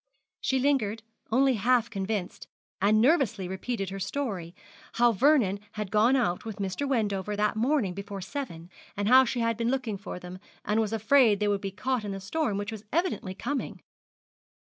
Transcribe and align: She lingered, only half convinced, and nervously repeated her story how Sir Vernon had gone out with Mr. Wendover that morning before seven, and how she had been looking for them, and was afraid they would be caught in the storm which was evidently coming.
She 0.39 0.57
lingered, 0.57 1.03
only 1.31 1.53
half 1.53 1.87
convinced, 1.91 2.47
and 2.81 2.99
nervously 2.99 3.47
repeated 3.47 3.91
her 3.91 3.99
story 3.99 4.55
how 4.93 5.11
Sir 5.11 5.17
Vernon 5.19 5.59
had 5.73 5.91
gone 5.91 6.15
out 6.15 6.43
with 6.43 6.55
Mr. 6.55 6.89
Wendover 6.89 7.35
that 7.35 7.55
morning 7.55 7.93
before 7.93 8.19
seven, 8.21 8.71
and 8.97 9.07
how 9.07 9.25
she 9.25 9.41
had 9.41 9.57
been 9.57 9.69
looking 9.69 9.99
for 9.99 10.17
them, 10.17 10.39
and 10.65 10.79
was 10.81 10.91
afraid 10.91 11.39
they 11.39 11.47
would 11.47 11.61
be 11.61 11.69
caught 11.69 12.03
in 12.03 12.13
the 12.13 12.19
storm 12.19 12.57
which 12.57 12.71
was 12.71 12.83
evidently 12.91 13.35
coming. 13.35 13.79